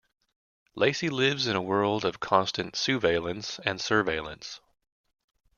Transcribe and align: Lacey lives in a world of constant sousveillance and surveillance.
Lacey 0.73 1.11
lives 1.11 1.45
in 1.45 1.55
a 1.55 1.61
world 1.61 2.05
of 2.05 2.19
constant 2.19 2.73
sousveillance 2.73 3.59
and 3.63 3.79
surveillance. 3.79 4.59